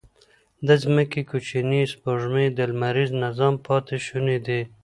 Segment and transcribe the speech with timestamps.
[0.67, 4.61] د ځمکې کوچنۍ سپوږمۍ د لمریز نظام پاتې شوني دي.